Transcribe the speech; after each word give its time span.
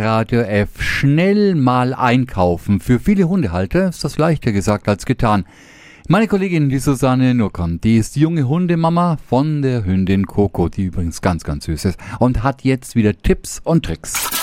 Radio 0.00 0.40
F 0.40 0.80
schnell 0.80 1.54
mal 1.54 1.92
einkaufen. 1.92 2.80
Für 2.80 2.98
viele 2.98 3.28
Hundehalter 3.28 3.90
ist 3.90 4.02
das 4.02 4.16
leichter 4.16 4.50
gesagt 4.50 4.88
als 4.88 5.04
getan. 5.04 5.44
Meine 6.08 6.28
Kollegin, 6.28 6.70
die 6.70 6.78
Susanne 6.78 7.34
Nurkon, 7.34 7.78
die 7.78 7.98
ist 7.98 8.16
junge 8.16 8.48
Hundemama 8.48 9.18
von 9.28 9.60
der 9.60 9.84
Hündin 9.84 10.26
Coco, 10.26 10.70
die 10.70 10.84
übrigens 10.84 11.20
ganz, 11.20 11.44
ganz 11.44 11.66
süß 11.66 11.84
ist 11.84 12.00
und 12.20 12.42
hat 12.42 12.64
jetzt 12.64 12.96
wieder 12.96 13.14
Tipps 13.14 13.60
und 13.62 13.84
Tricks. 13.84 14.41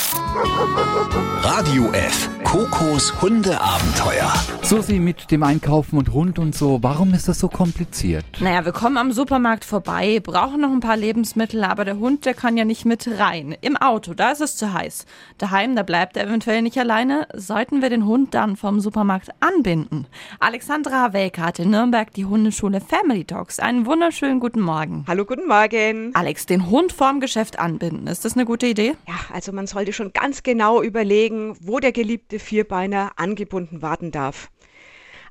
Radio 1.41 1.91
F. 1.93 2.29
Kokos 2.43 3.21
Hundeabenteuer. 3.21 4.34
Susi 4.63 5.00
mit 5.00 5.30
dem 5.30 5.43
Einkaufen 5.43 5.98
und 5.98 6.12
Hund 6.13 6.39
und 6.39 6.55
so, 6.55 6.80
warum 6.81 7.13
ist 7.13 7.27
das 7.27 7.39
so 7.39 7.48
kompliziert? 7.48 8.25
Naja, 8.39 8.66
wir 8.66 8.71
kommen 8.71 8.98
am 8.98 9.12
Supermarkt 9.12 9.66
vorbei, 9.66 10.20
brauchen 10.20 10.62
noch 10.62 10.71
ein 10.71 10.80
paar 10.80 10.98
Lebensmittel, 10.98 11.63
aber 11.63 11.86
der 11.86 11.99
Hund, 11.99 12.25
der 12.25 12.34
kann 12.34 12.57
ja 12.57 12.66
nicht 12.66 12.86
mit 12.86 13.07
rein. 13.20 13.55
Im 13.62 13.77
Auto, 13.77 14.16
da 14.16 14.31
ist 14.31 14.41
es 14.41 14.57
zu 14.57 14.73
heiß. 14.73 15.05
Daheim, 15.38 15.75
da 15.75 15.84
bleibt 15.84 16.17
er 16.17 16.25
eventuell 16.25 16.63
nicht 16.63 16.77
alleine. 16.80 17.27
Sollten 17.36 17.84
wir 17.84 17.90
den 17.90 18.05
Hund 18.05 18.34
dann 18.34 18.55
vom 18.55 18.80
Supermarkt 18.80 19.30
anbinden? 19.40 20.08
Alexandra 20.40 21.13
Welker 21.13 21.44
hat 21.44 21.59
in 21.59 21.70
Nürnberg 21.70 22.12
die 22.13 22.26
Hundeschule 22.26 22.81
Family 22.81 23.26
Dogs. 23.26 23.59
Einen 23.59 23.85
wunderschönen 23.85 24.40
guten 24.40 24.62
Morgen. 24.62 25.05
Hallo, 25.08 25.23
guten 25.23 25.48
Morgen. 25.48 26.12
Alex, 26.16 26.48
den 26.48 26.70
Hund 26.70 26.94
vorm 26.94 27.20
Geschäft 27.20 27.59
anbinden, 27.59 28.08
ist 28.08 28.26
das 28.26 28.34
eine 28.34 28.45
gute 28.45 28.66
Idee? 28.66 28.95
Ja, 29.08 29.16
also 29.34 29.52
man 29.52 29.67
sollte 29.67 29.94
schon 29.94 30.13
ganz 30.13 30.41
genau 30.41 30.81
überlegen, 30.81 31.28
wo 31.59 31.79
der 31.79 31.91
geliebte 31.91 32.39
Vierbeiner 32.39 33.13
angebunden 33.17 33.81
warten 33.81 34.11
darf. 34.11 34.49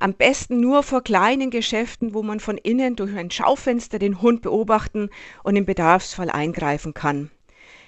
Am 0.00 0.14
besten 0.14 0.60
nur 0.60 0.82
vor 0.82 1.02
kleinen 1.02 1.50
Geschäften, 1.50 2.14
wo 2.14 2.22
man 2.22 2.38
von 2.38 2.56
innen 2.56 2.94
durch 2.94 3.16
ein 3.16 3.30
Schaufenster 3.30 3.98
den 3.98 4.22
Hund 4.22 4.42
beobachten 4.42 5.10
und 5.42 5.56
im 5.56 5.66
Bedarfsfall 5.66 6.30
eingreifen 6.30 6.94
kann. 6.94 7.30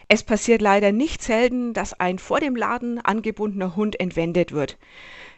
Es 0.08 0.24
passiert 0.24 0.60
leider 0.60 0.90
nicht 0.90 1.22
selten, 1.22 1.72
dass 1.72 1.94
ein 2.00 2.18
vor 2.18 2.40
dem 2.40 2.56
Laden 2.56 2.98
angebundener 2.98 3.76
Hund 3.76 4.00
entwendet 4.00 4.50
wird. 4.50 4.76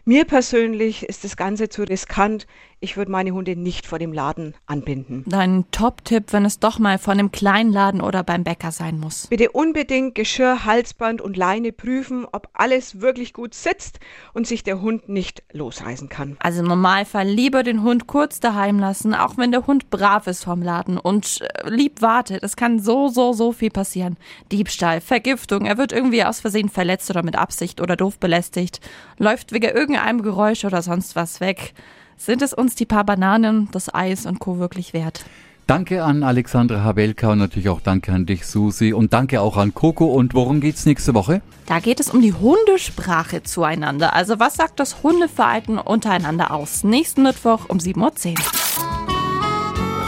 Mir 0.04 0.24
persönlich 0.24 1.04
ist 1.04 1.22
das 1.22 1.36
Ganze 1.36 1.68
zu 1.68 1.84
riskant. 1.84 2.48
Ich 2.80 2.96
würde 2.96 3.12
meine 3.12 3.30
Hunde 3.30 3.54
nicht 3.54 3.86
vor 3.86 4.00
dem 4.00 4.12
Laden 4.12 4.56
anbinden. 4.66 5.22
Dein 5.28 5.66
Top-Tipp, 5.70 6.32
wenn 6.32 6.44
es 6.44 6.58
doch 6.58 6.80
mal 6.80 6.98
von 6.98 7.12
einem 7.12 7.30
kleinen 7.30 7.72
Laden 7.72 8.00
oder 8.00 8.24
beim 8.24 8.42
Bäcker 8.42 8.72
sein 8.72 8.98
muss. 8.98 9.28
Bitte 9.28 9.52
unbedingt 9.52 10.16
Geschirr, 10.16 10.64
Halsband 10.64 11.20
und 11.20 11.36
Leine 11.36 11.70
prüfen, 11.70 12.26
ob 12.32 12.48
alles 12.54 13.00
wirklich 13.00 13.32
gut 13.32 13.54
sitzt 13.54 14.00
und 14.34 14.48
sich 14.48 14.64
der 14.64 14.80
Hund 14.80 15.08
nicht 15.08 15.44
losreißen 15.52 16.08
kann. 16.08 16.36
Also 16.40 16.62
im 16.62 16.66
Normalfall 16.66 17.28
lieber 17.28 17.62
den 17.62 17.84
Hund 17.84 18.08
kurz 18.08 18.40
daheim 18.40 18.80
lassen, 18.80 19.14
auch 19.14 19.36
wenn 19.36 19.52
der 19.52 19.68
Hund 19.68 19.90
brav 19.90 20.26
ist 20.26 20.42
vom 20.42 20.60
Laden 20.62 20.98
und 20.98 21.42
äh, 21.42 21.70
lieb 21.70 22.02
wartet. 22.02 22.42
Es 22.42 22.56
kann 22.56 22.80
so, 22.80 23.06
so, 23.06 23.32
so 23.32 23.52
viel 23.52 23.70
passieren. 23.70 24.16
Diebstahl, 24.50 25.00
Vergiftung, 25.00 25.66
er 25.66 25.78
wird 25.78 25.92
irgendwie 25.92 26.24
aus 26.24 26.40
Versehen 26.40 26.68
verletzt 26.68 27.08
oder 27.10 27.22
mit 27.22 27.36
Absicht 27.36 27.80
oder 27.80 27.94
doof 27.94 28.18
belästigt, 28.18 28.80
läuft 29.18 29.52
wegen 29.52 29.70
irgendeinem 29.94 30.22
Geräusch 30.22 30.64
oder 30.64 30.82
sonst 30.82 31.16
was 31.16 31.40
weg. 31.40 31.74
Sind 32.16 32.42
es 32.42 32.52
uns 32.52 32.74
die 32.74 32.86
paar 32.86 33.04
Bananen, 33.04 33.68
das 33.72 33.92
Eis 33.92 34.26
und 34.26 34.38
Co. 34.38 34.58
wirklich 34.58 34.92
wert? 34.92 35.24
Danke 35.66 36.02
an 36.04 36.22
Alexandra 36.22 36.82
Habelka 36.82 37.30
und 37.32 37.38
natürlich 37.38 37.68
auch 37.68 37.80
danke 37.80 38.12
an 38.12 38.26
dich, 38.26 38.46
Susi. 38.46 38.92
Und 38.92 39.12
danke 39.12 39.40
auch 39.40 39.56
an 39.56 39.74
Coco. 39.74 40.06
Und 40.06 40.34
worum 40.34 40.60
geht's 40.60 40.86
nächste 40.86 41.14
Woche? 41.14 41.40
Da 41.66 41.78
geht 41.78 42.00
es 42.00 42.10
um 42.10 42.20
die 42.20 42.34
Hundesprache 42.34 43.42
zueinander. 43.42 44.12
Also 44.12 44.38
was 44.40 44.54
sagt 44.54 44.80
das 44.80 45.02
Hundeverhalten 45.02 45.78
untereinander 45.78 46.50
aus? 46.50 46.84
Nächsten 46.84 47.22
Mittwoch 47.22 47.68
um 47.68 47.78
7.10 47.78 48.32
Uhr. 48.32 48.44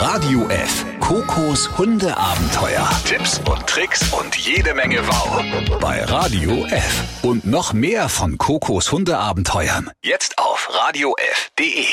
Radio 0.01 0.49
F. 0.49 0.94
Kokos 1.05 1.69
Hundeabenteuer. 1.77 2.89
Tipps 3.05 3.39
und 3.41 3.67
Tricks 3.67 4.11
und 4.15 4.35
jede 4.37 4.73
Menge 4.73 5.07
Wow. 5.07 5.79
Bei 5.79 6.03
Radio 6.03 6.65
F. 6.65 7.23
Und 7.23 7.45
noch 7.45 7.75
mehr 7.75 8.09
von 8.09 8.39
Kokos 8.39 8.91
Hundeabenteuern. 8.91 9.91
Jetzt 10.03 10.39
auf 10.39 10.71
radiof.de. 10.73 11.85